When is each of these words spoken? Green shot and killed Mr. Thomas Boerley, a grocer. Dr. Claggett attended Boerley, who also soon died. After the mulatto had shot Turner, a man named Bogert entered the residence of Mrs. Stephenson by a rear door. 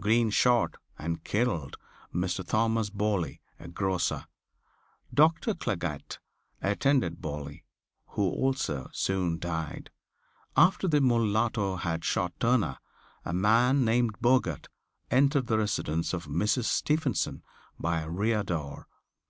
Green 0.00 0.30
shot 0.30 0.78
and 0.98 1.22
killed 1.22 1.76
Mr. 2.12 2.44
Thomas 2.44 2.90
Boerley, 2.90 3.40
a 3.60 3.68
grocer. 3.68 4.26
Dr. 5.14 5.54
Claggett 5.54 6.18
attended 6.60 7.22
Boerley, 7.22 7.62
who 8.08 8.22
also 8.28 8.90
soon 8.92 9.38
died. 9.38 9.90
After 10.56 10.88
the 10.88 11.00
mulatto 11.00 11.76
had 11.76 12.04
shot 12.04 12.32
Turner, 12.40 12.78
a 13.24 13.32
man 13.32 13.84
named 13.84 14.16
Bogert 14.20 14.66
entered 15.08 15.46
the 15.46 15.58
residence 15.58 16.12
of 16.12 16.26
Mrs. 16.26 16.64
Stephenson 16.64 17.44
by 17.78 18.00
a 18.00 18.10
rear 18.10 18.42
door. 18.42 18.88